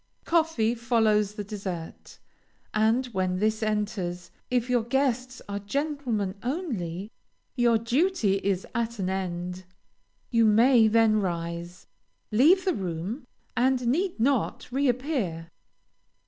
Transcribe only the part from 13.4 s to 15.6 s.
and need not re appear.